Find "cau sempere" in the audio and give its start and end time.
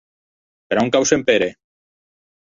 0.95-1.49